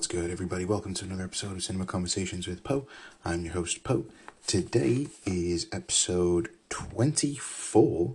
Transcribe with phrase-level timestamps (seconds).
[0.00, 0.64] What's good, everybody?
[0.64, 2.86] Welcome to another episode of Cinema Conversations with Poe.
[3.22, 4.06] I'm your host, Poe.
[4.46, 8.14] Today is episode 24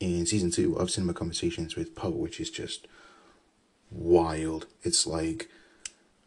[0.00, 2.86] in season two of Cinema Conversations with Poe, which is just
[3.90, 4.66] wild.
[4.82, 5.48] It's like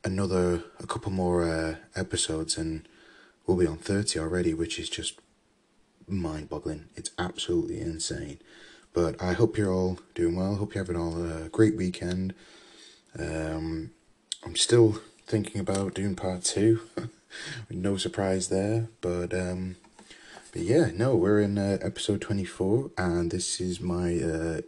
[0.04, 2.88] another, a couple more uh, episodes, and
[3.46, 5.20] we'll be on 30 already, which is just
[6.08, 6.86] mind boggling.
[6.96, 8.40] It's absolutely insane.
[8.94, 10.56] But I hope you're all doing well.
[10.56, 12.34] Hope you're having all a great weekend.
[13.20, 13.92] Um,
[14.44, 16.82] I'm still thinking about doing part two.
[17.70, 19.76] no surprise there, but um,
[20.52, 24.62] but yeah, no, we're in uh, episode twenty four, and this is my uh,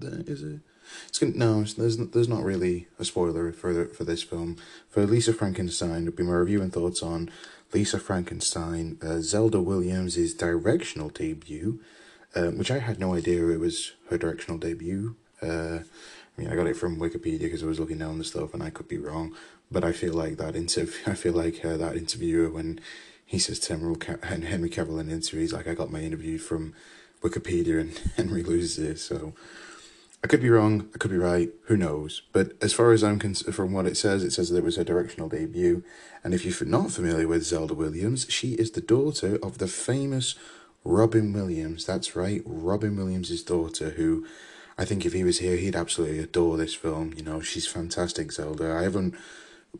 [0.00, 0.60] is it?
[1.08, 4.56] It's gonna no, there's there's not really a spoiler for for this film.
[4.88, 7.30] For Lisa Frankenstein, it'll be my review and thoughts on
[7.72, 11.80] Lisa Frankenstein, uh, Zelda Williams' directional debut
[12.34, 15.16] um, which I had no idea it was her directional debut.
[15.42, 15.80] Uh,
[16.36, 18.62] I mean, I got it from Wikipedia because I was looking down the stuff, and
[18.62, 19.34] I could be wrong.
[19.70, 20.94] But I feel like that interview.
[21.06, 22.80] I feel like uh, that interviewer when
[23.24, 23.96] he says to Henry,
[24.46, 26.74] Henry Cavill in an interview, he's like, "I got my interview from
[27.22, 28.98] Wikipedia," and Henry loses it.
[28.98, 29.34] So
[30.24, 30.88] I could be wrong.
[30.94, 31.50] I could be right.
[31.66, 32.22] Who knows?
[32.32, 34.76] But as far as I'm concerned, from what it says, it says that it was
[34.76, 35.84] her directional debut.
[36.24, 40.34] And if you're not familiar with Zelda Williams, she is the daughter of the famous
[40.82, 41.84] Robin Williams.
[41.84, 44.26] That's right, Robin Williams' daughter, who
[44.76, 47.12] I think if he was here, he'd absolutely adore this film.
[47.16, 48.72] You know, she's fantastic, Zelda.
[48.72, 49.14] I haven't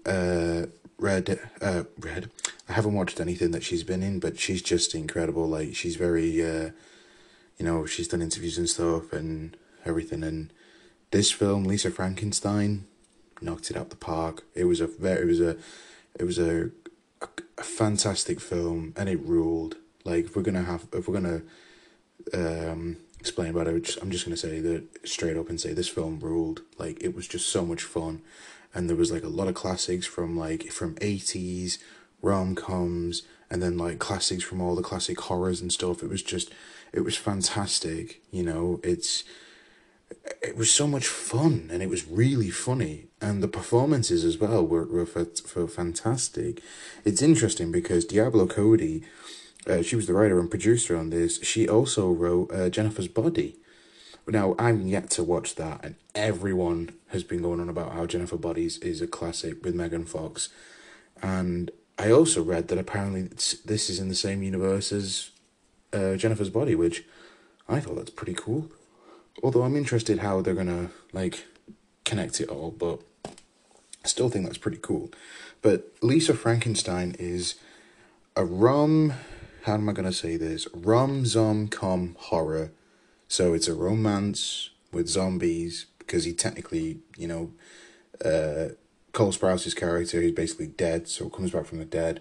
[0.07, 0.67] uh,
[0.99, 2.31] read, uh, read,
[2.69, 5.49] I haven't watched anything that she's been in, but she's just incredible.
[5.49, 6.71] Like, she's very, uh,
[7.59, 10.23] you know, she's done interviews and stuff and everything.
[10.23, 10.53] And
[11.11, 12.85] this film, Lisa Frankenstein,
[13.41, 14.45] knocked it out the park.
[14.55, 15.57] It was a very, it was a,
[16.19, 16.71] it was a,
[17.21, 17.29] a,
[17.59, 21.43] a fantastic film, and it ruled like if we're gonna have if we're gonna
[22.33, 26.21] um explain about it, I'm just gonna say that straight up and say this film
[26.21, 26.61] ruled.
[26.77, 28.21] Like it was just so much fun,
[28.75, 31.79] and there was like a lot of classics from like from eighties
[32.21, 36.03] rom coms, and then like classics from all the classic horrors and stuff.
[36.03, 36.53] It was just
[36.93, 38.21] it was fantastic.
[38.31, 39.25] You know, it's
[40.43, 44.65] it was so much fun and it was really funny and the performances as well
[44.65, 45.09] were, were,
[45.57, 46.63] were fantastic
[47.05, 49.03] it's interesting because diablo cody
[49.69, 51.43] uh, she was the writer and producer on this.
[51.43, 53.57] She also wrote uh, Jennifer's Body.
[54.27, 58.39] Now, I'm yet to watch that, and everyone has been going on about how Jennifer
[58.39, 60.49] Bodies is a classic with Megan Fox.
[61.23, 65.31] And I also read that apparently this is in the same universe as
[65.93, 67.05] uh, Jennifer's Body, which
[67.69, 68.71] I thought that's pretty cool.
[69.43, 71.45] Although I'm interested how they're gonna like
[72.05, 75.11] connect it all, but I still think that's pretty cool.
[75.63, 77.57] But Lisa Frankenstein is
[78.37, 79.15] a rum
[79.65, 80.69] how am I going to say this?
[80.75, 82.73] Rom zom com horror.
[83.29, 87.53] So it's a romance with zombies because he technically, you know,
[88.23, 88.75] uh,
[89.13, 92.21] Cole Sprouse's character, he's basically dead, so comes back from the dead.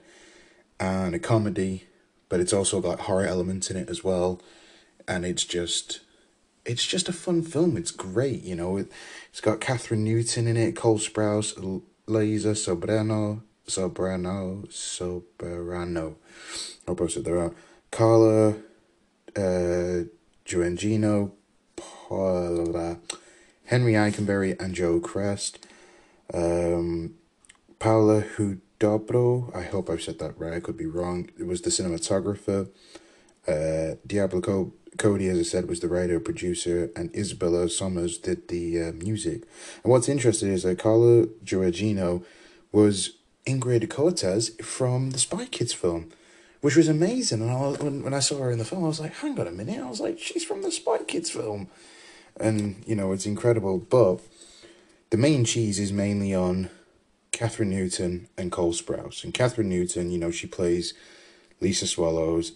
[0.79, 1.87] And a comedy,
[2.29, 4.41] but it's also got horror elements in it as well.
[5.05, 5.99] And it's just,
[6.65, 7.75] it's just a fun film.
[7.75, 8.77] It's great, you know.
[8.77, 8.89] It,
[9.29, 16.15] it's got Kathryn Newton in it, Cole Sprouse, Liza Sobrano, Sobrano, Sobrano.
[16.87, 17.27] I'll post it.
[17.27, 17.53] Are
[17.91, 18.49] Carla,
[19.35, 20.03] uh,
[20.45, 21.31] Gugino,
[21.75, 22.97] Paula,
[23.65, 25.65] Henry Eikenberry, and Joe Chrest.
[26.33, 27.15] Um,
[27.79, 30.53] Paula Huidobro, I hope I've said that right.
[30.53, 31.29] I could be wrong.
[31.37, 32.69] It was the cinematographer.
[33.47, 38.47] Uh, Diablo Co- Cody, as I said, was the writer, producer, and Isabella Summers did
[38.47, 39.43] the uh, music.
[39.83, 42.23] And what's interesting is that Carla Gugino
[42.71, 46.11] was Ingrid Cortez from the Spy Kids film
[46.63, 47.41] which was amazing.
[47.41, 49.47] And I, when, when I saw her in the film, I was like, hang on
[49.47, 49.81] a minute.
[49.83, 51.67] I was like, she's from the Spy Kids film.
[52.39, 53.79] And, you know, it's incredible.
[53.79, 54.21] But
[55.09, 56.69] the main cheese is mainly on
[57.33, 59.25] Kathryn Newton and Cole Sprouse.
[59.25, 60.93] And Kathryn Newton, you know, she plays
[61.59, 62.53] Lisa Swallows.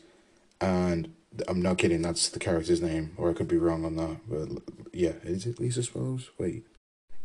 [0.62, 1.14] And
[1.46, 3.12] I'm not kidding, that's the character's name.
[3.18, 4.20] Or I could be wrong on that.
[4.30, 4.64] But
[4.94, 6.30] yeah, is it Lisa Swallows?
[6.38, 6.66] Wait.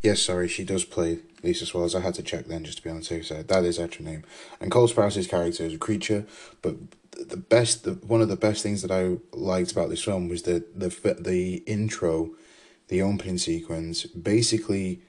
[0.03, 1.95] Yes, sorry, she does play Lisa Swallows.
[1.95, 3.47] I had to check then just to be on the safe side.
[3.47, 4.25] That is actual name.
[4.61, 6.27] And Cole Sprouse's character is a creature,
[6.61, 6.75] but
[7.13, 10.43] the best, the, one of the best things that I liked about this film was
[10.43, 10.89] that the
[11.21, 12.31] the intro,
[12.89, 15.03] the opening sequence, basically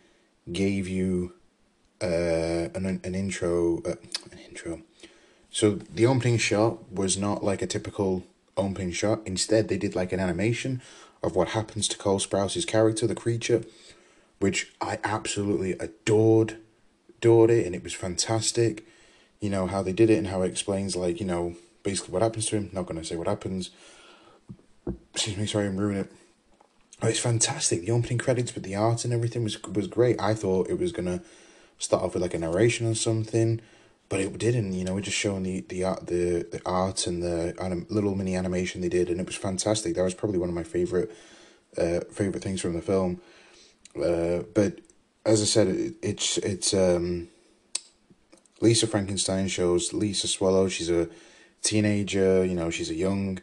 [0.51, 1.33] gave you
[2.01, 3.95] uh, an an intro, uh,
[4.31, 4.81] an intro.
[5.49, 8.23] So the opening shot was not like a typical
[8.57, 9.21] opening shot.
[9.25, 10.83] Instead, they did like an animation
[11.23, 13.63] of what happens to Cole Sprouse's character, the creature
[14.43, 16.57] which I absolutely adored,
[17.07, 18.85] adored it, and it was fantastic.
[19.39, 22.21] You know how they did it and how it explains like you know basically what
[22.21, 22.69] happens to him.
[22.73, 23.69] Not gonna say what happens.
[25.13, 26.11] Excuse me, sorry, I'm ruining it.
[27.01, 27.85] Oh, it's fantastic.
[27.85, 30.19] The opening credits with the art and everything was was great.
[30.19, 31.21] I thought it was gonna
[31.77, 33.61] start off with like a narration or something,
[34.09, 34.73] but it didn't.
[34.73, 38.13] You know, it just showing the the art, the the art and the anim- little
[38.13, 39.95] mini animation they did, and it was fantastic.
[39.95, 41.09] That was probably one of my favorite
[41.77, 43.21] uh, favorite things from the film.
[43.95, 44.79] Uh, but
[45.25, 47.29] as I said, it, it's it's um,
[48.61, 50.67] Lisa Frankenstein shows Lisa Swallow.
[50.67, 51.09] She's a
[51.61, 52.45] teenager.
[52.45, 53.39] You know, she's a young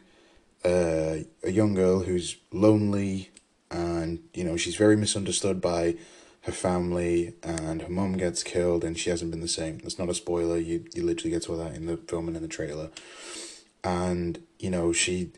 [0.63, 3.29] uh, a young girl who's lonely,
[3.69, 5.95] and you know she's very misunderstood by
[6.41, 9.79] her family, and her mom gets killed, and she hasn't been the same.
[9.79, 10.57] That's not a spoiler.
[10.57, 12.89] You you literally get to all that in the film and in the trailer,
[13.83, 15.31] and you know she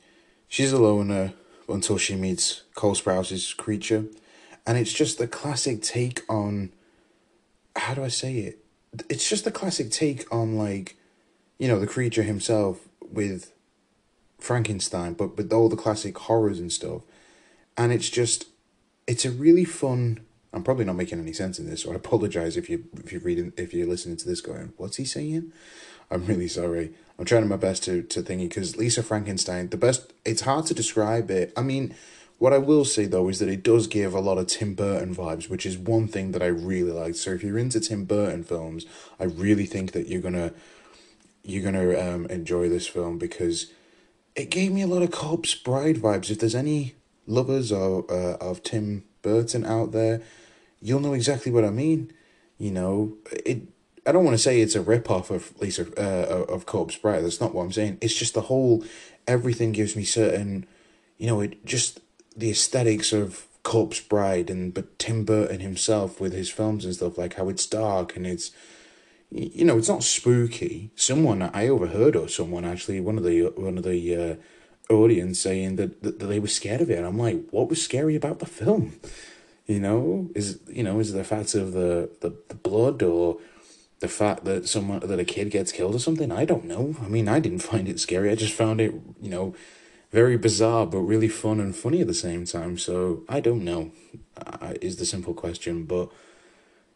[0.48, 1.33] she's a loner
[1.69, 4.06] until she meets Cole Sprouse's creature,
[4.65, 6.71] and it's just the classic take on.
[7.75, 8.60] How do I say it?
[9.10, 10.95] It's just the classic take on like,
[11.57, 13.51] you know, the creature himself with
[14.39, 17.01] Frankenstein, but with all the classic horrors and stuff.
[17.75, 18.48] And it's just,
[19.07, 20.21] it's a really fun.
[20.54, 23.21] I'm probably not making any sense in this, so I apologize if you if you're
[23.21, 25.51] reading if you're listening to this going, what's he saying?
[26.12, 26.94] I'm really sorry.
[27.18, 30.13] I'm trying my best to to thingy because Lisa Frankenstein, the best.
[30.24, 31.51] It's hard to describe it.
[31.57, 31.95] I mean,
[32.39, 35.15] what I will say though is that it does give a lot of Tim Burton
[35.15, 37.15] vibes, which is one thing that I really like.
[37.15, 38.85] So if you're into Tim Burton films,
[39.19, 40.53] I really think that you're gonna
[41.44, 43.71] you're gonna um, enjoy this film because
[44.35, 46.30] it gave me a lot of Corpse Bride vibes.
[46.30, 46.95] If there's any
[47.27, 50.21] lovers of uh, of Tim Burton out there,
[50.81, 52.12] you'll know exactly what I mean.
[52.57, 53.62] You know, it.
[54.06, 57.24] I don't want to say it's a rip off of Lisa uh, of Corpse Bride.
[57.24, 58.00] That's not what I'm saying.
[58.01, 58.83] It's just the whole
[59.27, 60.65] everything gives me certain,
[61.18, 62.01] you know, it just
[62.35, 67.18] the aesthetics of Corpse Bride and but Tim Burton himself with his films and stuff
[67.18, 68.51] like how it's dark and it's
[69.31, 70.91] you know it's not spooky.
[70.95, 74.35] Someone I overheard or someone actually one of the one of the uh,
[74.94, 76.97] audience saying that, that they were scared of it.
[76.97, 79.00] And I'm like, what was scary about the film?
[79.65, 83.38] You know, is you know is it the fact of the, the, the blood or
[84.01, 86.31] the fact that someone that a kid gets killed or something?
[86.31, 86.95] I don't know.
[87.01, 88.29] I mean, I didn't find it scary.
[88.29, 89.56] I just found it you know
[90.13, 92.77] very bizarre but really fun and funny at the same time.
[92.77, 93.92] So I don't know,
[94.38, 95.83] uh, is the simple question.
[95.83, 96.10] But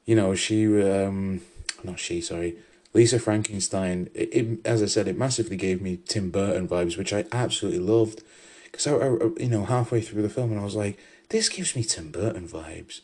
[0.06, 1.42] you know, she, um,
[1.84, 2.56] not she, sorry,
[2.94, 4.10] Lisa Frankenstein.
[4.14, 7.81] It, it as I said, it massively gave me Tim Burton vibes, which I absolutely
[7.81, 8.24] loved.
[8.64, 11.00] Because I, I, you know, halfway through the film, and I was like,
[11.30, 13.02] this gives me Tim Burton vibes.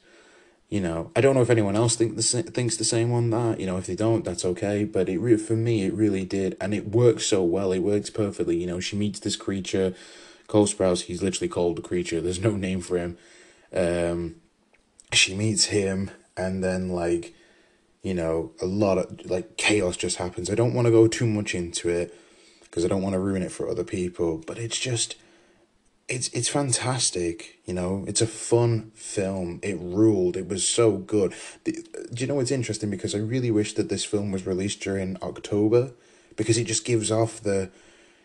[0.74, 3.60] You know, I don't know if anyone else think the thinks the same on that.
[3.60, 4.86] You know, if they don't, that's okay.
[4.86, 7.72] But it re- for me, it really did, and it works so well.
[7.72, 8.58] It works perfectly.
[8.58, 9.94] You know, she meets this creature,
[10.48, 11.02] Cole Sprouse.
[11.02, 12.22] He's literally called the creature.
[12.22, 13.20] There's no name for him.
[13.72, 14.38] Um,
[15.12, 17.36] she meets him, and then like,
[18.02, 20.50] you know, a lot of like chaos just happens.
[20.50, 22.18] I don't want to go too much into it
[22.64, 24.40] because I don't want to ruin it for other people.
[24.40, 25.18] But it's just
[26.08, 27.60] it's it's fantastic.
[27.66, 29.60] You know, it's a fun film.
[29.64, 30.36] It ruled.
[30.36, 31.34] It was so good.
[31.64, 31.72] The,
[32.14, 32.90] do you know what's interesting?
[32.90, 35.92] Because I really wish that this film was released during October,
[36.36, 37.72] because it just gives off the,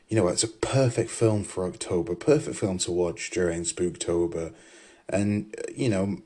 [0.08, 2.14] you know, it's a perfect film for October.
[2.14, 4.52] Perfect film to watch during Spooktober,
[5.08, 6.19] and you know,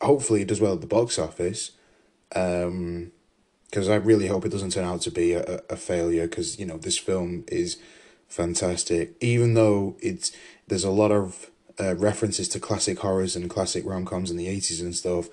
[0.00, 1.72] hopefully it does well at the box office.
[2.34, 3.12] Um,
[3.70, 6.26] because I really hope it doesn't turn out to be a, a failure.
[6.26, 7.78] Because you know, this film is
[8.32, 10.32] fantastic, even though it's
[10.66, 14.48] there's a lot of uh, references to classic horrors and classic rom coms in the
[14.48, 15.28] eighties and stuff,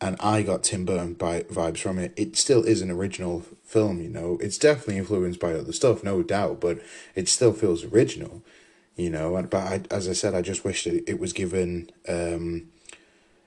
[0.00, 2.14] and I got Tim Burton by, vibes from it.
[2.16, 4.38] It still is an original film, you know.
[4.40, 6.80] It's definitely influenced by other stuff, no doubt, but
[7.14, 8.42] it still feels original,
[8.96, 9.36] you know.
[9.36, 11.90] And but I, as I said, I just wish that it was given.
[12.08, 12.68] Um,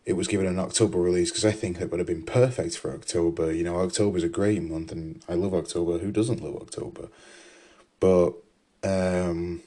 [0.03, 2.91] it was given an October release because I think it would have been perfect for
[2.91, 3.51] October.
[3.51, 6.00] You know, October is a great month, and I love October.
[6.00, 7.08] Who doesn't love October?
[8.00, 8.34] But
[8.83, 9.61] um,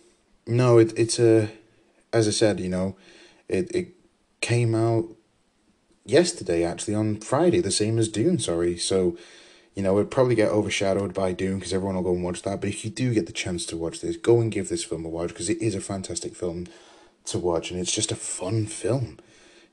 [0.46, 1.50] no, it it's a,
[2.12, 2.96] as I said, you know,
[3.48, 3.88] it it
[4.40, 5.08] came out
[6.04, 8.38] yesterday actually on Friday, the same as Dune.
[8.38, 9.16] Sorry, so
[9.74, 12.60] you know it'd probably get overshadowed by Dune because everyone will go and watch that.
[12.60, 15.04] But if you do get the chance to watch this, go and give this film
[15.04, 16.66] a watch because it is a fantastic film
[17.26, 19.18] to watch and it's just a fun film,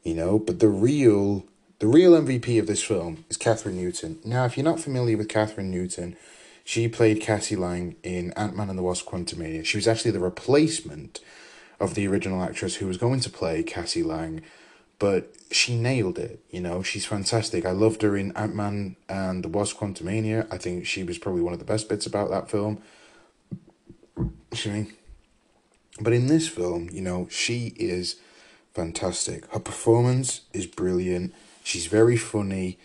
[0.03, 0.39] you know.
[0.39, 1.45] But the real
[1.79, 4.19] the real MVP of this film is Kathryn Newton.
[4.24, 6.15] Now, if you're not familiar with Kathryn Newton,
[6.63, 9.65] she played Cassie Lang in Ant Man and the Wasp Quantumania.
[9.65, 11.20] She was actually the replacement
[11.80, 14.41] of the original actress who was going to play Cassie Lang,
[15.00, 16.39] but she nailed it.
[16.51, 17.65] You know, she's fantastic.
[17.65, 20.48] I loved her in Ant Man and the Wasp Quantumania.
[20.51, 22.82] I think she was probably one of the best bits about that film.
[24.51, 24.91] Excuse me.
[26.00, 28.18] But in this film, you know, she is
[28.74, 29.51] fantastic.
[29.51, 31.34] Her performance is brilliant.
[31.63, 32.77] She's very funny.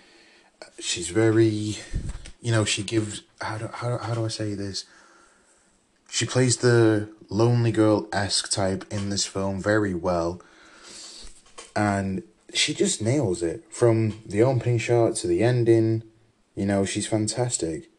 [0.80, 1.76] She's very,
[2.40, 4.84] you know, she gives how do how how do I say this?
[6.08, 10.40] She plays the lonely girl esque type in this film very well,
[11.74, 12.22] and
[12.54, 16.02] she just nails it from the opening shot to the ending.
[16.54, 17.90] You know, she's fantastic.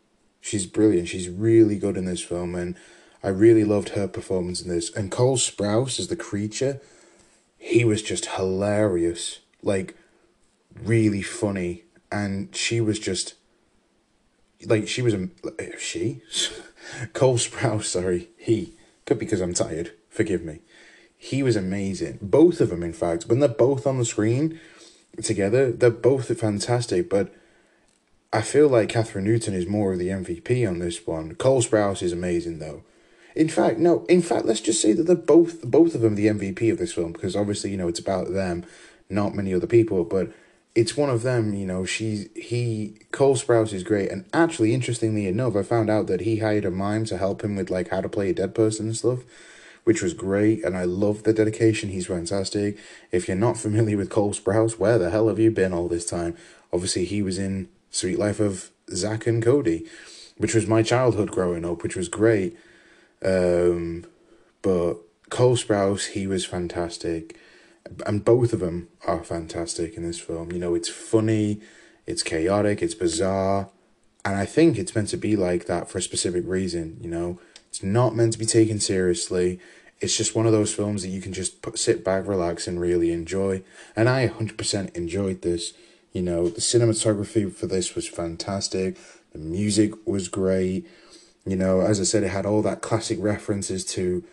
[0.41, 1.10] She's brilliant.
[1.10, 2.75] She's really good in this film, and
[3.24, 4.89] I really loved her performance in this.
[4.96, 6.79] And Cole Sprouse as the creature,
[7.58, 9.39] he was just hilarious.
[9.62, 9.96] Like,
[10.82, 11.84] really funny.
[12.12, 13.34] And she was just.
[14.65, 15.29] Like, she was a.
[15.77, 16.21] She?
[17.13, 18.29] Cole Sprouse, sorry.
[18.37, 18.73] He.
[19.05, 19.91] Could because I'm tired.
[20.09, 20.59] Forgive me.
[21.17, 22.19] He was amazing.
[22.21, 23.25] Both of them, in fact.
[23.27, 24.59] When they're both on the screen
[25.21, 27.09] together, they're both fantastic.
[27.09, 27.33] But
[28.31, 31.35] I feel like Kathryn Newton is more of the MVP on this one.
[31.35, 32.83] Cole Sprouse is amazing, though.
[33.35, 34.03] In fact, no.
[34.09, 36.93] In fact, let's just say that they're both both of them the MVP of this
[36.93, 38.65] film because obviously you know it's about them,
[39.09, 40.31] not many other people, but
[40.77, 41.53] it's one of them.
[41.53, 46.07] You know, she's he Cole Sprouse is great, and actually, interestingly enough, I found out
[46.07, 48.55] that he hired a mime to help him with like how to play a dead
[48.55, 49.19] person and stuff,
[49.84, 51.89] which was great, and I love the dedication.
[51.89, 52.77] He's fantastic.
[53.12, 56.05] If you're not familiar with Cole Sprouse, where the hell have you been all this
[56.05, 56.38] time?
[56.72, 59.86] Obviously, he was in Sweet Life of Zack and Cody,
[60.38, 62.55] which was my childhood growing up, which was great
[63.24, 64.05] um,
[64.62, 64.96] but
[65.29, 67.38] Cole Sprouse, he was fantastic.
[68.06, 70.51] And both of them are fantastic in this film.
[70.51, 71.62] You know, it's funny,
[72.06, 73.70] it's chaotic, it's bizarre.
[74.25, 77.39] And I think it's meant to be like that for a specific reason, you know.
[77.70, 79.60] It's not meant to be taken seriously.
[80.00, 82.79] It's just one of those films that you can just put, sit back, relax, and
[82.79, 83.63] really enjoy.
[83.96, 85.74] And I 100% enjoyed this.
[86.13, 88.98] You know, the cinematography for this was fantastic.
[89.34, 90.88] The music was great.
[91.46, 94.24] You know, as I said, it had all that classic references to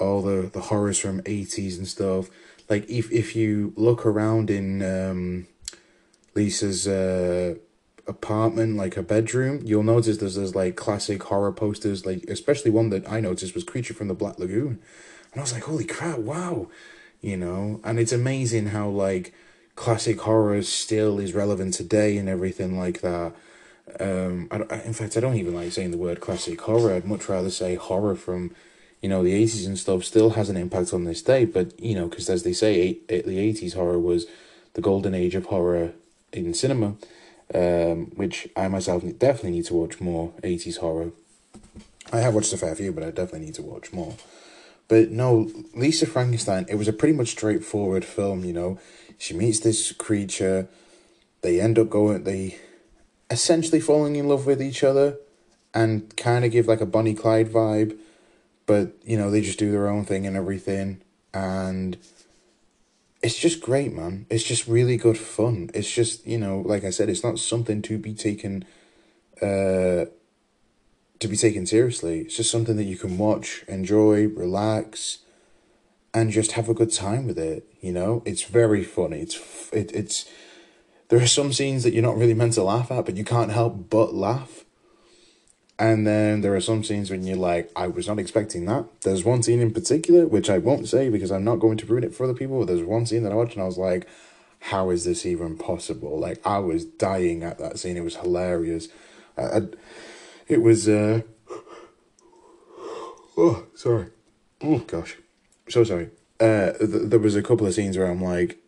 [0.00, 2.28] all the, the horrors from 80s and stuff.
[2.72, 5.46] Like, if, if you look around in um,
[6.34, 7.56] Lisa's uh,
[8.06, 12.88] apartment, like her bedroom, you'll notice there's, there's like classic horror posters, like, especially one
[12.88, 14.74] that I noticed was Creature from the Black Lagoon.
[15.30, 16.68] And I was like, holy crap, wow.
[17.20, 19.34] You know, and it's amazing how, like,
[19.76, 23.34] classic horror still is relevant today and everything like that.
[24.00, 24.56] Um, I,
[24.88, 26.94] in fact, I don't even like saying the word classic horror.
[26.94, 28.54] I'd much rather say horror from,
[29.02, 30.04] you know, the eighties and stuff.
[30.04, 33.08] Still has an impact on this day, but you know, because as they say, eight,
[33.08, 34.26] the eighties horror was
[34.72, 35.92] the golden age of horror
[36.32, 36.94] in cinema.
[37.54, 41.10] Um, which I myself definitely need to watch more eighties horror.
[42.10, 44.14] I have watched a fair few, but I definitely need to watch more.
[44.88, 48.78] But no, Lisa Frankenstein, it was a pretty much straightforward film, you know.
[49.18, 50.66] She meets this creature,
[51.42, 52.58] they end up going, they
[53.30, 55.18] essentially falling in love with each other
[55.74, 57.98] and kind of give like a Bonnie Clyde vibe,
[58.66, 61.02] but you know, they just do their own thing and everything.
[61.34, 61.96] And
[63.22, 64.26] it's just great, man.
[64.30, 65.70] It's just really good fun.
[65.74, 68.64] It's just, you know, like I said, it's not something to be taken
[69.40, 70.06] uh
[71.22, 72.20] to be taken seriously.
[72.20, 75.18] It's just something that you can watch, enjoy, relax,
[76.12, 77.64] and just have a good time with it.
[77.80, 79.20] You know, it's very funny.
[79.20, 79.38] It's
[79.72, 80.28] it, it's
[81.08, 83.52] there are some scenes that you're not really meant to laugh at, but you can't
[83.52, 84.64] help but laugh.
[85.78, 88.84] And then there are some scenes when you're like, I was not expecting that.
[89.00, 92.04] There's one scene in particular, which I won't say because I'm not going to ruin
[92.04, 92.58] it for other people.
[92.58, 94.06] But there's one scene that I watched and I was like,
[94.60, 96.18] how is this even possible?
[96.20, 97.96] Like, I was dying at that scene.
[97.96, 98.88] It was hilarious.
[99.36, 99.60] I, I,
[100.46, 101.22] it was, uh,
[103.36, 104.08] oh, sorry.
[104.62, 105.16] Oh, gosh.
[105.68, 106.10] So sorry.
[106.38, 108.58] Uh, th- there was a couple of scenes where I'm like,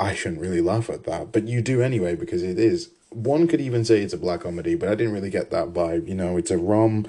[0.00, 2.90] I shouldn't really laugh at that, but you do anyway because it is.
[3.10, 6.08] One could even say it's a black comedy, but I didn't really get that vibe.
[6.08, 7.06] You know, it's a rom,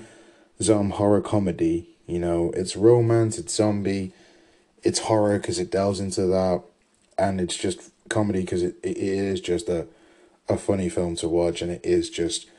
[0.61, 1.91] zom horror comedy.
[2.11, 4.11] You know, it's romance, it's zombie,
[4.83, 6.61] it's horror because it delves into that,
[7.17, 9.87] and it's just comedy because it, it is just a,
[10.49, 12.49] a funny film to watch, and it is just,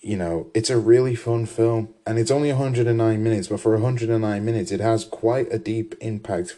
[0.00, 4.44] you know, it's a really fun film, and it's only 109 minutes, but for 109
[4.44, 6.56] minutes, it has quite a deep impact,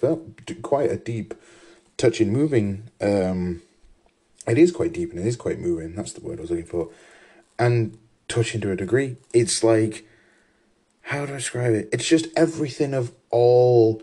[0.63, 1.35] quite a deep
[1.97, 2.85] touching, moving.
[3.01, 3.63] Um,
[4.47, 5.95] it is quite deep and it is quite moving.
[5.95, 6.91] That's the word I was looking for.
[7.59, 7.97] And
[8.29, 9.17] touching to a degree.
[9.33, 10.07] It's like,
[11.03, 11.89] how do I describe it?
[11.93, 14.03] It's just everything of all,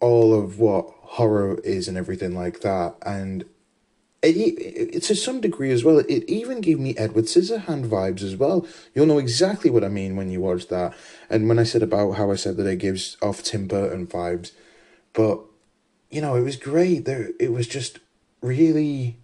[0.00, 2.94] all of what horror is and everything like that.
[3.04, 3.44] And
[4.22, 8.36] it, it, to some degree as well, it even gave me Edward Scissorhand vibes as
[8.36, 8.66] well.
[8.94, 10.94] You'll know exactly what I mean when you watch that.
[11.28, 14.52] And when I said about how I said that it gives off Tim Burton vibes,
[15.12, 15.40] but
[16.10, 17.04] you know, it was great.
[17.04, 17.98] There, it was just
[18.42, 19.18] really.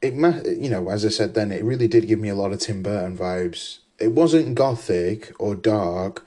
[0.00, 2.60] It you know, as I said then, it really did give me a lot of
[2.60, 3.78] Tim Burton vibes.
[3.98, 6.24] It wasn't gothic or dark,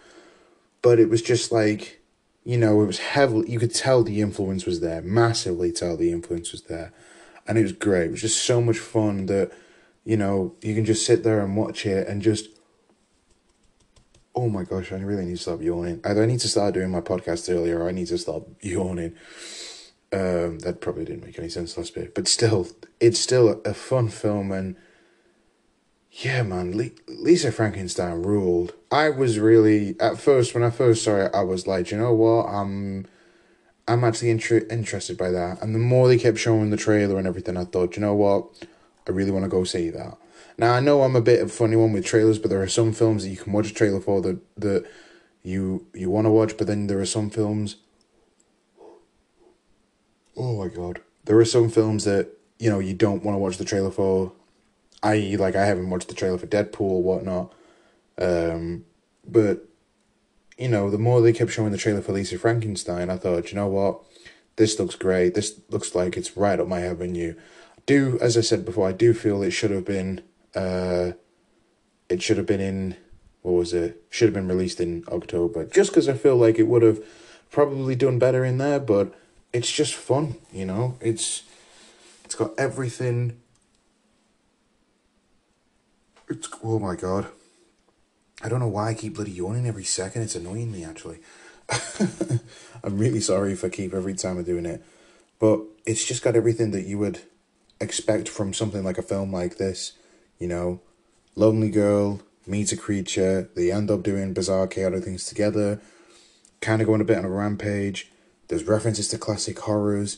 [0.82, 2.02] but it was just like,
[2.44, 3.50] you know, it was heavily.
[3.50, 6.92] You could tell the influence was there, massively tell the influence was there,
[7.48, 8.08] and it was great.
[8.08, 9.52] It was just so much fun that,
[10.04, 12.50] you know, you can just sit there and watch it and just
[14.36, 16.02] oh my gosh, I really need to stop yawning.
[16.04, 19.16] Either I need to start doing my podcast earlier or I need to stop yawning.
[20.14, 22.68] Um, that probably didn't make any sense last bit, but still,
[23.00, 24.76] it's still a fun film, and
[26.12, 28.74] yeah, man, Le- Lisa Frankenstein ruled.
[28.92, 32.14] I was really at first when I first saw it, I was like, you know
[32.14, 33.06] what, I'm,
[33.88, 37.26] I'm actually inter- interested by that, and the more they kept showing the trailer and
[37.26, 38.68] everything, I thought, you know what,
[39.08, 40.18] I really want to go see that.
[40.58, 42.68] Now I know I'm a bit of a funny one with trailers, but there are
[42.68, 44.86] some films that you can watch a trailer for that that
[45.42, 47.78] you you want to watch, but then there are some films
[50.38, 53.58] oh my god, there are some films that you know you don't want to watch
[53.58, 54.34] the trailer for.
[55.04, 57.54] i.e., like I haven't watched the trailer for Deadpool or whatnot,
[58.18, 58.86] um,
[59.28, 59.66] but
[60.58, 63.56] you know the more they kept showing the trailer for Lisa Frankenstein, I thought, you
[63.56, 64.02] know what,
[64.56, 65.34] this looks great.
[65.34, 67.36] This looks like it's right up my avenue.
[67.86, 70.22] Do as I said before, I do feel it should have been.
[70.54, 71.14] Uh,
[72.10, 72.98] it should have been in
[73.42, 74.04] what was it?
[74.10, 75.66] Should have been released in October.
[75.66, 77.04] Just because I feel like it would have
[77.50, 79.14] probably done better in there, but
[79.54, 80.98] it's just fun, you know.
[81.02, 81.44] It's
[82.24, 83.38] it's got everything.
[86.30, 87.28] It's oh my god.
[88.44, 90.24] I don't know why I keep bloody yawning every second.
[90.24, 91.20] It's annoying me actually.
[92.84, 94.84] I'm really sorry if I keep every time I'm doing it,
[95.40, 97.20] but it's just got everything that you would
[97.80, 99.94] expect from something like a film like this.
[100.40, 100.82] You know,
[101.36, 103.50] lonely girl meets a creature.
[103.56, 105.80] They end up doing bizarre, chaotic things together.
[106.62, 108.12] Kind of going a bit on a rampage
[108.52, 110.18] there's references to classic horrors.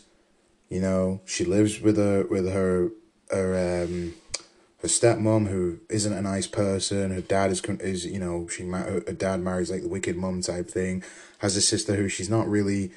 [0.68, 2.90] You know, she lives with her with her
[3.30, 4.16] her um
[4.82, 7.12] her stepmom who isn't a nice person.
[7.12, 10.68] Her dad is is you know she her dad marries like the wicked mom type
[10.68, 11.04] thing.
[11.40, 12.92] Has a sister who she's not really.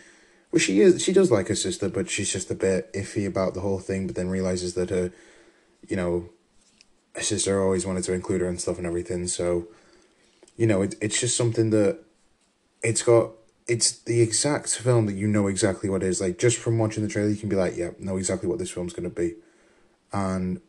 [0.50, 1.02] Well, she is.
[1.02, 4.06] She does like her sister, but she's just a bit iffy about the whole thing.
[4.06, 5.12] But then realizes that her,
[5.86, 6.30] you know,
[7.14, 9.26] her sister always wanted to include her and stuff and everything.
[9.26, 9.68] So,
[10.56, 11.98] you know, it, it's just something that
[12.82, 13.32] it's got
[13.68, 16.20] it's the exact film that you know exactly what it is.
[16.20, 18.70] Like just from watching the trailer, you can be like, yeah, know exactly what this
[18.70, 19.34] film's gonna be,
[20.12, 20.60] and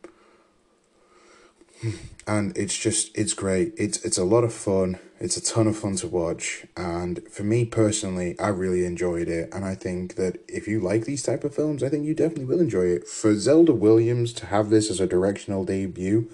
[2.26, 3.72] and it's just it's great.
[3.76, 4.98] It's it's a lot of fun.
[5.20, 9.52] It's a ton of fun to watch, and for me personally, I really enjoyed it.
[9.52, 12.44] And I think that if you like these type of films, I think you definitely
[12.44, 13.08] will enjoy it.
[13.08, 16.30] For Zelda Williams to have this as a directional debut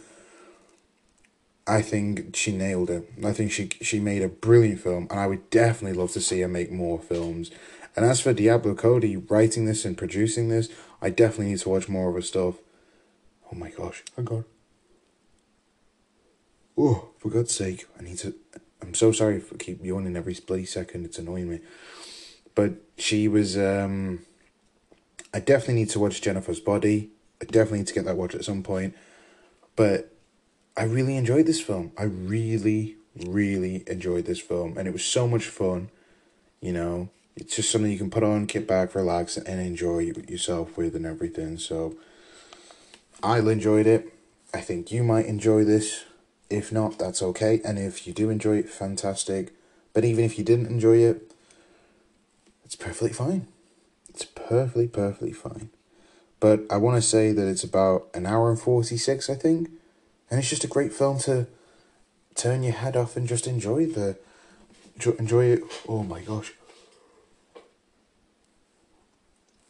[1.67, 3.11] I think she nailed it.
[3.25, 6.41] I think she she made a brilliant film, and I would definitely love to see
[6.41, 7.51] her make more films.
[7.97, 10.69] And as for Diablo Cody writing this and producing this,
[11.01, 12.57] I definitely need to watch more of her stuff.
[13.51, 14.03] Oh my gosh!
[14.19, 14.45] Oh god.
[16.77, 17.87] Oh, for God's sake!
[17.99, 18.35] I need to.
[18.83, 21.07] I'm so sorry for keep yawning every split second.
[21.07, 21.61] It's annoying me.
[22.55, 23.57] But she was.
[23.57, 24.21] um
[25.33, 27.11] I definitely need to watch Jennifer's Body.
[27.41, 28.95] I definitely need to get that watch at some point.
[29.77, 30.14] But
[30.77, 31.93] I really enjoyed this film.
[31.97, 35.91] I really, really enjoyed this film, and it was so much fun.
[36.61, 40.77] You know, it's just something you can put on, kick back, relax, and enjoy yourself
[40.77, 41.59] with, and everything.
[41.59, 41.97] So,
[43.23, 44.13] I enjoyed it.
[44.53, 46.05] I think you might enjoy this.
[46.51, 47.61] If not, that's okay.
[47.65, 49.55] And if you do enjoy it, fantastic.
[49.93, 51.33] But even if you didn't enjoy it,
[52.65, 53.47] it's perfectly fine.
[54.09, 55.71] It's perfectly, perfectly fine.
[56.41, 59.71] But I want to say that it's about an hour and 46, I think
[60.35, 61.47] and it's just a great film to
[62.35, 64.19] turn your head off and just enjoy the
[65.17, 65.61] enjoy it.
[65.89, 66.53] Oh my gosh.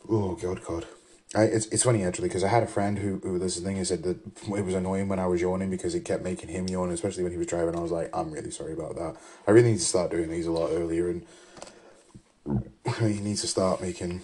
[0.09, 0.87] Oh god, god.
[1.35, 3.85] I, it's it's funny actually because I had a friend who who this thing he
[3.85, 4.17] said that
[4.57, 7.33] it was annoying when I was yawning because it kept making him yawn, especially when
[7.33, 7.77] he was driving.
[7.77, 9.17] I was like, I'm really sorry about that.
[9.47, 11.27] I really need to start doing these a lot earlier, and
[13.01, 14.23] he needs to start making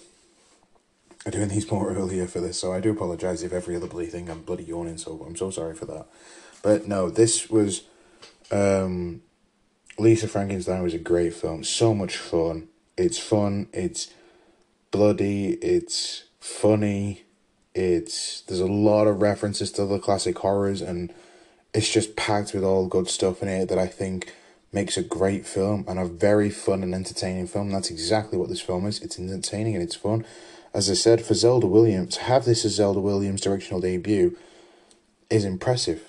[1.28, 4.30] doing these more earlier for this, so I do apologize if every other bloody thing
[4.30, 4.96] I'm bloody yawning.
[4.96, 6.06] So I'm so sorry for that.
[6.62, 7.82] But no, this was
[8.50, 9.22] um,
[9.98, 11.62] Lisa Frankenstein was a great film.
[11.62, 12.68] So much fun.
[12.96, 13.68] It's fun.
[13.72, 14.12] It's
[14.90, 15.52] bloody.
[15.54, 17.24] It's funny.
[17.74, 21.12] It's there's a lot of references to the classic horrors, and
[21.74, 24.32] it's just packed with all good stuff in it that I think
[24.72, 27.70] makes a great film and a very fun and entertaining film.
[27.70, 29.00] That's exactly what this film is.
[29.02, 30.24] It's entertaining and it's fun
[30.72, 34.36] as I said, for Zelda Williams, to have this as Zelda Williams' directional debut
[35.28, 36.02] is impressive.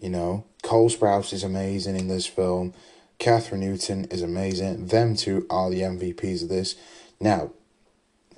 [0.00, 2.74] You know, Cole Sprouse is amazing in this film.
[3.18, 4.86] Kathryn Newton is amazing.
[4.86, 6.76] Them two are the MVPs of this.
[7.20, 7.50] Now,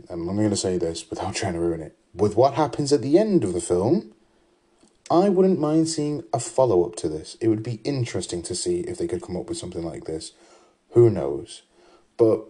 [0.09, 1.97] I'm going to say this without trying to ruin it.
[2.15, 4.13] With what happens at the end of the film,
[5.11, 7.37] I wouldn't mind seeing a follow up to this.
[7.41, 10.33] It would be interesting to see if they could come up with something like this.
[10.91, 11.63] Who knows?
[12.17, 12.45] But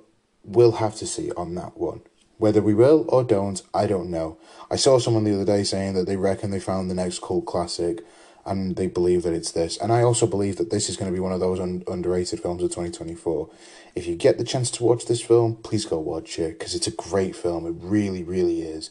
[0.44, 2.02] we'll have to see on that one.
[2.40, 4.38] Whether we will or don't, I don't know.
[4.70, 7.44] I saw someone the other day saying that they reckon they found the next cult
[7.44, 8.02] classic,
[8.46, 9.76] and they believe that it's this.
[9.76, 12.40] And I also believe that this is going to be one of those un- underrated
[12.40, 13.50] films of 2024.
[13.94, 16.86] If you get the chance to watch this film, please go watch it because it's
[16.86, 17.66] a great film.
[17.66, 18.88] It really, really is.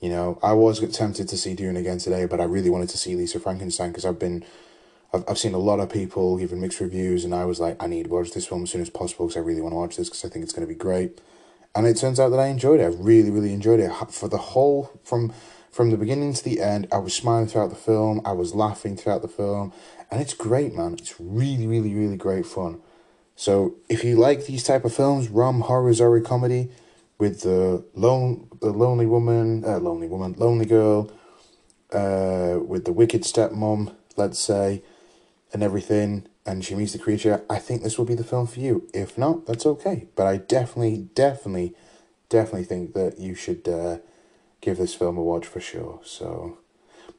[0.00, 2.98] You know, I was tempted to see Dune again today, but I really wanted to
[2.98, 4.44] see Lisa Frankenstein because I've been,
[5.12, 7.88] I've, I've seen a lot of people giving mixed reviews, and I was like, I
[7.88, 9.96] need to watch this film as soon as possible because I really want to watch
[9.96, 11.20] this because I think it's going to be great.
[11.74, 12.84] And it turns out that I enjoyed it.
[12.84, 15.32] I really, really enjoyed it for the whole from
[15.74, 18.20] from the beginning to the end, I was smiling throughout the film.
[18.24, 19.72] I was laughing throughout the film,
[20.08, 20.92] and it's great, man.
[20.92, 22.80] It's really, really, really great fun.
[23.34, 26.70] So if you like these type of films, rom horror zombie comedy,
[27.18, 31.10] with the lone the lonely woman, uh, lonely woman, lonely girl,
[31.92, 34.80] uh, with the wicked stepmom, let's say,
[35.52, 37.42] and everything, and she meets the creature.
[37.48, 38.88] I think this will be the film for you.
[38.92, 40.08] If not, that's okay.
[40.14, 41.74] But I definitely, definitely,
[42.28, 43.68] definitely think that you should.
[43.68, 43.98] Uh,
[44.64, 46.00] give this film a watch for sure.
[46.04, 46.58] So,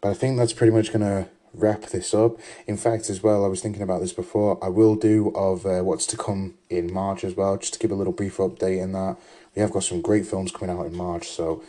[0.01, 2.37] but I think that's pretty much gonna wrap this up.
[2.67, 4.57] In fact, as well, I was thinking about this before.
[4.63, 7.91] I will do of uh, what's to come in March as well, just to give
[7.91, 9.17] a little brief update in that.
[9.55, 11.63] We have got some great films coming out in March, so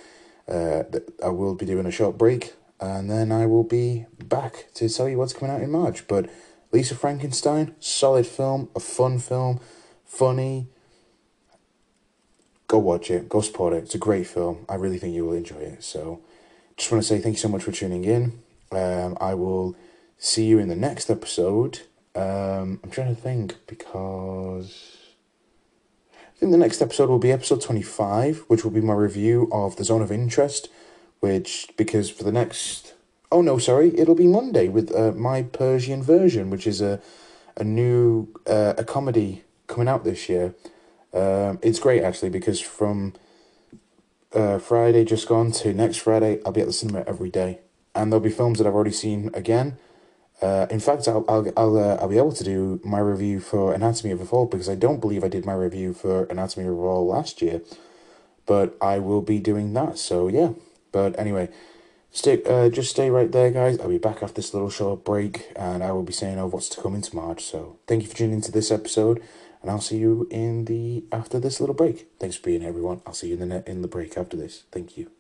[0.48, 0.84] uh,
[1.22, 5.08] I will be doing a short break, and then I will be back to tell
[5.08, 6.08] you what's coming out in March.
[6.08, 6.30] But
[6.72, 9.61] Lisa Frankenstein, solid film, a fun film,
[10.05, 10.68] funny
[12.68, 13.85] go watch it, go support it.
[13.85, 14.64] It's a great film.
[14.68, 15.85] I really think you will enjoy it.
[15.85, 16.20] So,
[16.76, 18.40] just want to say thank you so much for tuning in.
[18.72, 19.76] Um, I will
[20.18, 21.81] see you in the next episode.
[22.14, 24.96] Um, I'm trying to think because
[26.12, 29.76] I think the next episode will be episode 25, which will be my review of
[29.76, 30.68] The Zone of Interest,
[31.20, 32.94] which, because for the next,
[33.30, 37.00] oh no, sorry, it'll be Monday with uh, My Persian Version, which is a,
[37.56, 40.54] a new, uh, a comedy coming out this year.
[41.12, 43.14] Um, it's great actually because from
[44.34, 47.60] uh, Friday just gone to next Friday, I'll be at the cinema every day,
[47.94, 49.78] and there'll be films that I've already seen again.
[50.42, 53.72] Uh, in fact, I'll I'll I'll, uh, I'll be able to do my review for
[53.72, 56.72] Anatomy of a Fall because I don't believe I did my review for Anatomy of
[56.72, 57.62] a Fall last year,
[58.44, 59.96] but I will be doing that.
[59.96, 60.50] So yeah,
[60.92, 61.48] but anyway,
[62.16, 63.79] stay uh, just stay right there, guys.
[63.79, 66.68] I'll be back after this little short break, and I will be saying over what's
[66.70, 67.44] to come into March.
[67.44, 69.22] So thank you for tuning into this episode
[69.66, 72.07] and I'll see you in the after this little break.
[72.20, 73.00] Thanks for being here, everyone.
[73.05, 74.62] I'll see you in the in the break after this.
[74.70, 75.11] Thank you.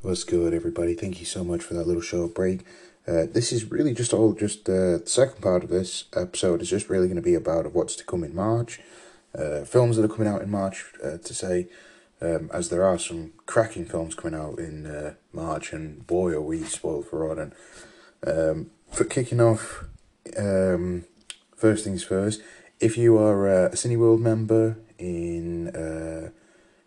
[0.00, 0.94] What's good, everybody?
[0.94, 2.64] Thank you so much for that little short break.
[3.08, 6.68] Uh, this is really just all just uh, the second part of this episode is
[6.68, 8.80] just really going to be about what's to come in March,
[9.34, 11.68] uh, films that are coming out in March uh, to say
[12.20, 16.42] um, as there are some cracking films coming out in uh, March, and boy, are
[16.42, 17.54] we spoiled for rotten.
[18.26, 19.84] Um, for kicking off,
[20.36, 21.04] um,
[21.56, 22.42] first things first,
[22.80, 26.30] if you are a Cineworld member in, uh,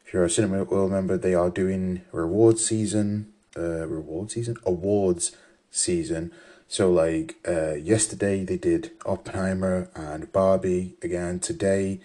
[0.05, 5.35] if you're a Cineworld member, they are doing reward season, uh, reward season, awards
[5.71, 6.31] season.
[6.67, 11.39] So like uh, yesterday they did Oppenheimer and Barbie again.
[11.39, 11.99] Today,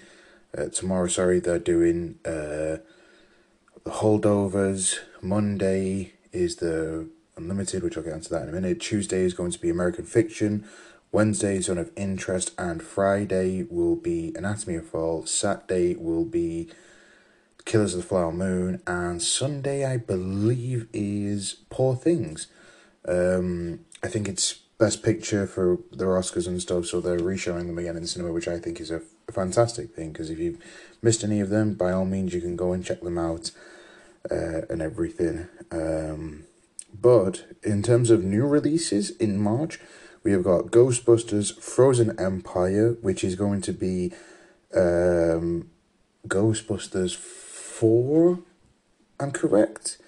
[0.57, 2.79] uh, tomorrow, sorry, they're doing uh
[3.87, 4.99] the holdovers.
[5.23, 8.81] Monday is the Unlimited, which I'll get into that in a minute.
[8.81, 10.67] Tuesday is going to be American Fiction.
[11.13, 12.51] Wednesday, is Zone of Interest.
[12.59, 15.27] And Friday will be Anatomy of Fall.
[15.27, 16.69] Saturday will be
[17.67, 18.81] Killers of the Flower Moon.
[18.87, 22.47] And Sunday, I believe, is Poor Things.
[23.07, 27.79] Um, I think it's Best Picture for their Oscars and stuff, so they're reshowing them
[27.79, 30.13] again in cinema, which I think is a fantastic thing.
[30.13, 30.63] Because if you've
[31.03, 33.53] missed any of them, by all means, you can go and check them out
[34.31, 35.49] uh, and everything.
[35.71, 36.45] Um,
[36.99, 39.81] but in terms of new releases in March,
[40.23, 44.13] we have got Ghostbusters Frozen Empire, which is going to be
[44.75, 45.71] um,
[46.27, 48.41] Ghostbusters 4,
[49.21, 49.99] I'm correct,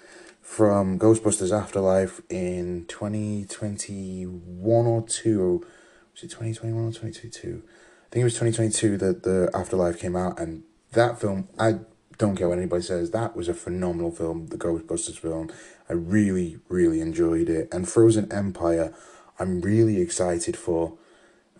[0.49, 5.65] from Ghostbusters Afterlife in 2021 or 2.
[6.11, 7.61] Was it 2021 or 2022?
[7.63, 11.81] I think it was 2022 that the Afterlife came out, and that film, I
[12.17, 15.51] don't care what anybody says, that was a phenomenal film, the Ghostbusters film.
[15.87, 17.69] I really, really enjoyed it.
[17.71, 18.91] And Frozen Empire,
[19.37, 20.97] I'm really excited for.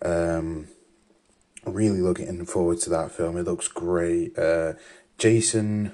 [0.02, 0.66] Um,
[1.64, 3.36] really looking forward to that film.
[3.36, 4.36] It looks great.
[4.36, 4.72] Uh,
[5.16, 5.92] Jason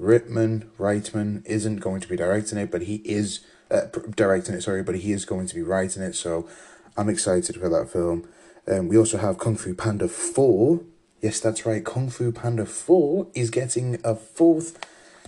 [0.00, 4.62] Rittman, Reitman isn't going to be directing it, but he is uh, directing it.
[4.62, 6.14] Sorry, but he is going to be writing it.
[6.14, 6.48] So
[6.96, 8.28] I'm excited for that film.
[8.66, 10.80] Um, we also have Kung Fu Panda Four,
[11.20, 11.84] Yes, that's right.
[11.84, 14.78] Kung Fu Panda 4 is getting a fourth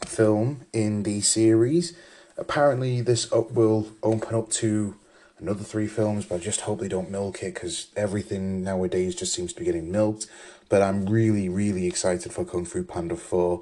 [0.07, 1.97] film in the series.
[2.39, 4.95] Apparently, this up will open up to
[5.41, 9.35] another three films, but I just hope they don't milk it because everything nowadays just
[9.35, 10.29] seems to be getting milked.
[10.69, 13.61] But I'm really, really excited for Kung Fu Panda 4.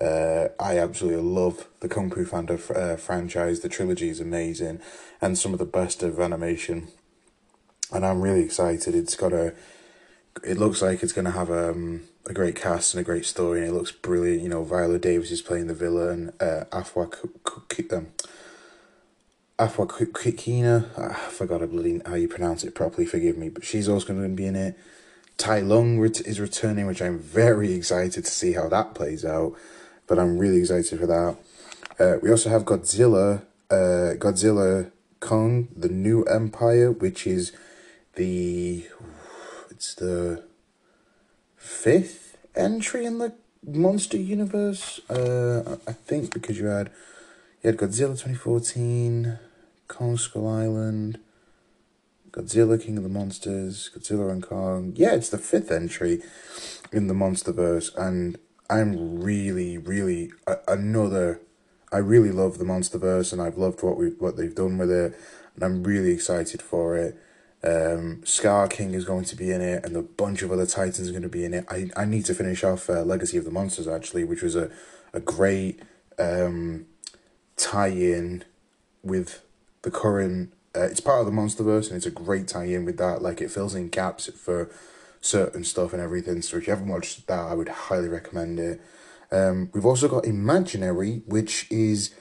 [0.00, 3.60] Uh, I absolutely love the Kung Fu Panda uh, franchise.
[3.60, 4.80] The trilogy is amazing
[5.20, 6.88] and some of the best of animation.
[7.92, 8.94] And I'm really excited.
[8.94, 9.54] It's got a.
[10.42, 13.60] It looks like it's going to have um, a great cast and a great story,
[13.60, 14.42] and it looks brilliant.
[14.42, 16.32] You know, Viola Davis is playing the villain.
[16.40, 17.12] Uh, Afua
[17.92, 18.08] um,
[19.58, 24.22] Afua Kikina, I forgot how you pronounce it properly, forgive me, but she's also going
[24.22, 24.76] to be in it.
[25.36, 29.54] Tai Lung is returning, which I'm very excited to see how that plays out,
[30.06, 31.36] but I'm really excited for that.
[31.98, 34.90] Uh, we also have Godzilla, uh, Godzilla
[35.20, 37.52] Kong, the New Empire, which is
[38.16, 38.86] the,
[39.70, 40.42] it's the
[41.56, 43.32] fifth entry in the
[43.66, 46.90] monster universe, uh, I think, because you had
[47.62, 49.38] you had Godzilla 2014,
[49.88, 51.18] Kong Skull Island,
[52.30, 54.92] Godzilla King of the Monsters, Godzilla and Kong.
[54.96, 56.20] Yeah, it's the fifth entry
[56.92, 58.36] in the MonsterVerse, and
[58.70, 61.40] I'm really, really uh, another.
[61.92, 65.14] I really love the MonsterVerse, and I've loved what we what they've done with it,
[65.54, 67.16] and I'm really excited for it.
[67.62, 71.08] Um, Skar King is going to be in it, and a bunch of other Titans
[71.08, 71.64] are going to be in it.
[71.70, 74.70] I, I need to finish off uh, Legacy of the Monsters actually, which was a
[75.12, 75.80] a great
[76.18, 76.86] um,
[77.56, 78.44] tie-in
[79.02, 79.42] with
[79.82, 80.52] the current.
[80.76, 83.22] Uh, it's part of the MonsterVerse, and it's a great tie-in with that.
[83.22, 84.70] Like it fills in gaps for
[85.24, 86.42] certain stuff and everything.
[86.42, 88.80] So if you haven't watched that, I would highly recommend it.
[89.32, 92.14] Um, we've also got Imaginary, which is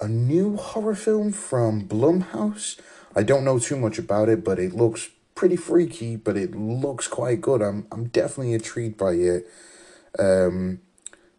[0.00, 2.78] a new horror film from Blumhouse.
[3.16, 7.08] I don't know too much about it, but it looks pretty freaky, but it looks
[7.08, 7.60] quite good.
[7.60, 9.48] I'm I'm definitely intrigued by it.
[10.18, 10.80] Um,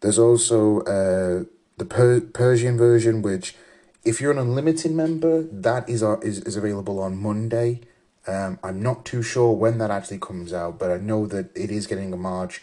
[0.02, 1.46] there's also uh,
[1.78, 3.56] the per- Persian version, which
[4.04, 7.82] if you're an unlimited member, that is uh, is, is available on Monday.
[8.28, 11.70] Um, I'm not too sure when that actually comes out, but I know that it
[11.70, 12.62] is getting a March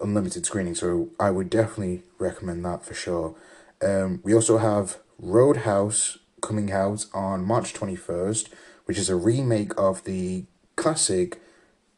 [0.00, 3.34] unlimited screening, so I would definitely recommend that for sure.
[3.82, 8.48] Um, we also have Roadhouse coming out on March 21st,
[8.86, 10.44] which is a remake of the
[10.76, 11.40] classic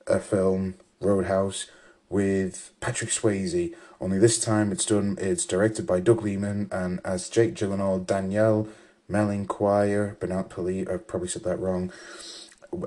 [0.07, 1.67] uh, film Roadhouse
[2.09, 3.75] with Patrick Swayze.
[4.01, 5.17] Only this time it's done.
[5.21, 8.69] It's directed by Doug Liman and as Jake Gyllenhaal, Danielle
[9.09, 10.87] Melinquire, Bernard Poli.
[10.87, 11.93] I've probably said that wrong.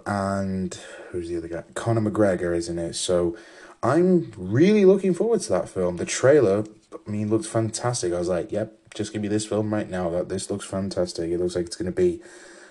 [0.06, 0.74] And
[1.10, 1.64] who's the other guy?
[1.74, 2.94] Conor McGregor is in it.
[2.94, 3.38] So
[3.82, 5.98] I'm really looking forward to that film.
[5.98, 8.14] The trailer, I mean, looks fantastic.
[8.14, 10.10] I was like, yep, just give me this film right now.
[10.10, 11.32] That this looks fantastic.
[11.32, 12.22] It looks like it's going to be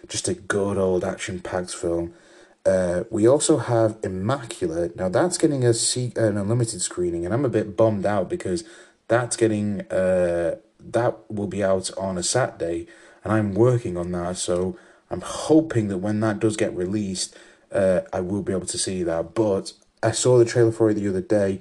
[0.07, 2.15] just a good old action packed film.
[2.67, 4.97] Uh, we also have Immaculate.
[4.97, 8.65] Now that's getting a se- an unlimited screening, and I'm a bit bummed out because
[9.07, 12.87] that's getting uh that will be out on a Saturday,
[13.25, 14.37] and I'm working on that.
[14.37, 14.77] So
[15.11, 17.37] I'm hoping that when that does get released,
[17.73, 19.35] uh, I will be able to see that.
[19.35, 21.61] But I saw the trailer for it the other day,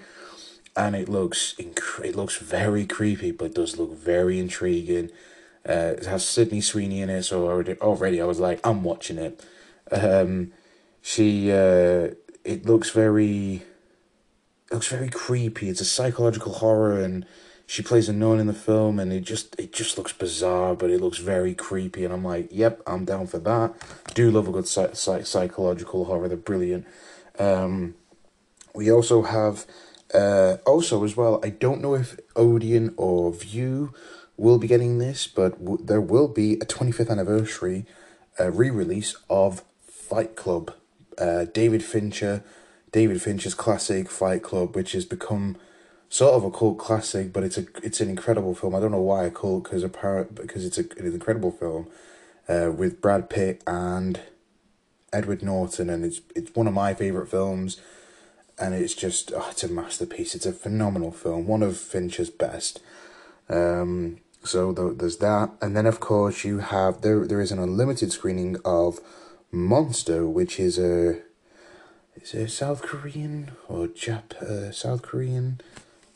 [0.76, 5.10] and it looks inc- it looks very creepy, but does look very intriguing.
[5.68, 9.18] Uh, it has Sydney Sweeney in it, so already already I was like, I'm watching
[9.18, 9.44] it.
[9.92, 10.54] Um,
[11.02, 12.12] she uh,
[12.44, 13.64] it looks very
[14.70, 15.70] it looks very creepy.
[15.70, 17.26] It's a psychological horror, and
[17.68, 20.90] she plays a nun in the film, and it just it just looks bizarre, but
[20.90, 22.04] it looks very creepy.
[22.06, 23.76] And I'm like, yep, I'm down for that.
[24.16, 26.30] Do love a good psych- psych- psychological horror.
[26.30, 26.88] They're brilliant.
[27.38, 27.96] Um,
[28.74, 29.66] we also have
[30.14, 31.40] uh, also as well.
[31.44, 33.94] I don't know if Odeon or Vue
[34.38, 37.86] will be getting this, but w- there will be a 25th anniversary
[38.40, 40.74] uh, re-release of Fight Club
[41.18, 42.44] uh, David Fincher,
[42.92, 45.58] David Fincher's classic Fight Club, which has become
[46.10, 48.76] sort of a cult classic, but it's a it's an incredible film.
[48.76, 51.88] I don't know why a cult because apparent because it's a an incredible film,
[52.48, 54.20] uh, with Brad Pitt and
[55.12, 57.80] Edward Norton, and it's it's one of my favorite films,
[58.58, 60.36] and it's just oh, it's a masterpiece.
[60.36, 62.82] It's a phenomenal film, one of Fincher's best.
[63.50, 68.12] Um, so there's that, and then of course you have there there is an unlimited
[68.12, 69.00] screening of
[69.52, 71.20] Monster, which is a
[72.16, 75.62] is it South Korean or Jap uh, South Korean?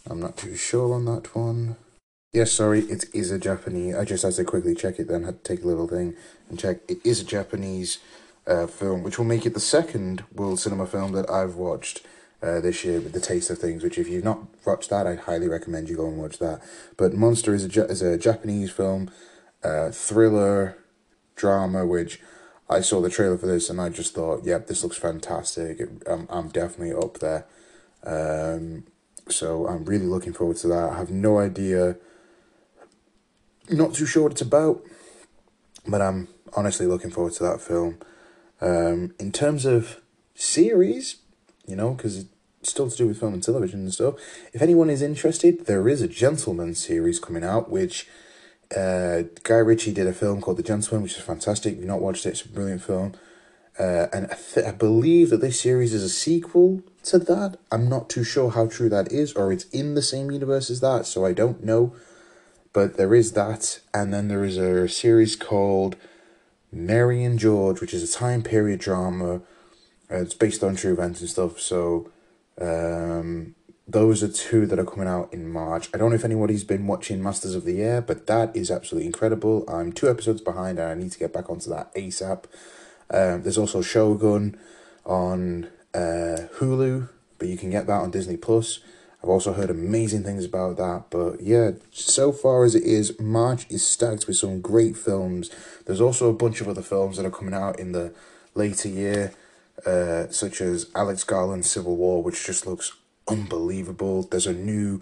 [0.10, 1.78] I'm not too sure on that one.
[2.34, 3.96] Yes, sorry, it is a Japanese.
[3.96, 6.16] I just had to quickly check it then, had to take a little thing
[6.50, 6.80] and check.
[6.88, 8.00] It is a Japanese
[8.48, 12.02] uh, film, which will make it the second world cinema film that I've watched
[12.42, 15.16] uh, this year with The Taste of Things, which if you've not watched that, I
[15.16, 16.62] highly recommend you go and watch that.
[16.98, 19.12] But Monster is a, is a Japanese film,
[19.64, 20.78] uh, thriller,
[21.36, 22.22] drama, which
[22.70, 25.82] I saw the trailer for this and I just thought, yep, this looks fantastic.
[26.08, 27.46] I'm, I'm definitely up there.
[28.04, 28.86] Um,
[29.30, 30.90] so I'm really looking forward to that.
[30.92, 31.98] I have no idea,
[33.70, 34.84] not too sure what it's about,
[35.88, 38.00] but I'm honestly looking forward to that film.
[38.60, 40.02] Um, in terms of
[40.36, 41.18] series,
[41.66, 44.16] you know, because it's still to do with film and television and stuff.
[44.54, 48.08] If anyone is interested, there is a Gentlemen series coming out, which
[48.76, 51.74] uh, Guy Ritchie did a film called The Gentlemen, which is fantastic.
[51.74, 53.14] If you've not watched it, it's a brilliant film.
[53.82, 57.58] Uh, and I, th- I believe that this series is a sequel to that.
[57.72, 60.82] I'm not too sure how true that is, or it's in the same universe as
[60.82, 61.96] that, so I don't know.
[62.74, 65.96] But there is that, and then there is a series called
[66.72, 69.38] Mary and George, which is a time period drama.
[70.12, 71.60] Uh, it's based on true events and stuff.
[71.60, 72.12] So,
[72.60, 73.56] um,
[73.88, 75.89] those are two that are coming out in March.
[75.91, 79.08] I don't know if anybody's been watching Masters of the Air, but that is absolutely
[79.08, 79.65] incredible.
[79.67, 82.44] I'm two episodes behind, and I need to get back onto that ASAP.
[83.12, 84.58] Um, there's also Shogun
[85.06, 88.80] on uh, Hulu, but you can get that on Disney Plus.
[89.24, 93.67] I've also heard amazing things about that, but yeah, so far as it is, March
[93.69, 95.52] is stacked with some great films.
[95.86, 98.13] There's also a bunch of other films that are coming out in the
[98.56, 99.34] later year,
[99.86, 102.93] uh, such as Alex Garland's Civil War, which just looks
[103.28, 104.24] unbelievable.
[104.24, 105.02] There's a new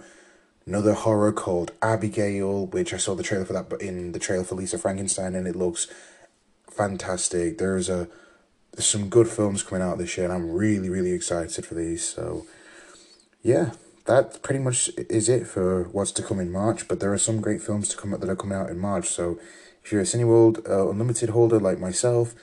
[0.66, 4.44] another horror called Abigail, which I saw the trailer for that, but in the trailer
[4.44, 5.88] for Lisa Frankenstein, and it looks
[6.80, 7.58] fantastic.
[7.58, 8.08] There's a
[8.72, 12.04] there's some good films coming out this year, and I'm really really excited for these.
[12.16, 12.46] So,
[13.44, 13.72] yeah,
[14.06, 14.90] that pretty much
[15.20, 16.88] is it for what's to come in March.
[16.88, 19.08] But there are some great films to come out that are coming out in March.
[19.10, 19.40] So,
[19.84, 22.34] if you're a Cineworld uh, Unlimited holder like myself,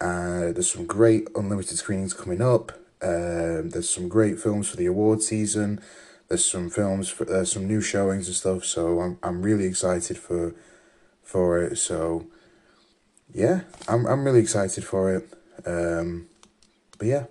[0.00, 2.72] uh, there's some great unlimited screenings coming up.
[3.02, 5.80] Um, there's some great films for the award season.
[6.28, 8.64] There's some films for uh, some new showings and stuff.
[8.64, 10.54] So I'm I'm really excited for
[11.22, 11.76] for it.
[11.76, 12.26] So
[13.32, 15.28] yeah, I'm I'm really excited for it.
[15.66, 16.26] Um,
[16.98, 17.24] but yeah,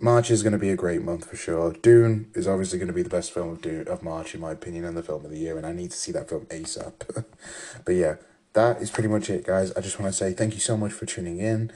[0.00, 1.72] March is going to be a great month for sure.
[1.72, 4.52] Dune is obviously going to be the best film of Dune, of March in my
[4.52, 7.24] opinion, and the film of the year, and I need to see that film ASAP.
[7.84, 8.16] but yeah,
[8.52, 9.72] that is pretty much it, guys.
[9.72, 11.72] I just want to say thank you so much for tuning in.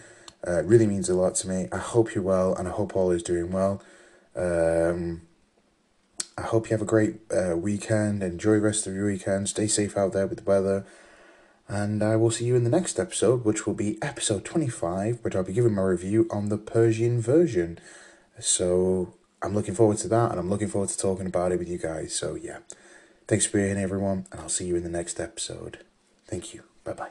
[0.46, 1.68] Uh, it really means a lot to me.
[1.70, 3.82] I hope you're well, and I hope all is doing well.
[4.34, 5.22] Um,
[6.36, 8.22] I hope you have a great uh, weekend.
[8.22, 9.48] Enjoy the rest of your weekend.
[9.48, 10.84] Stay safe out there with the weather.
[11.72, 15.34] And I will see you in the next episode, which will be episode 25, which
[15.34, 17.78] I'll be giving my review on the Persian version.
[18.38, 21.70] So I'm looking forward to that, and I'm looking forward to talking about it with
[21.70, 22.14] you guys.
[22.14, 22.58] So, yeah.
[23.26, 25.78] Thanks for being here, everyone, and I'll see you in the next episode.
[26.26, 26.64] Thank you.
[26.84, 27.08] Bye bye.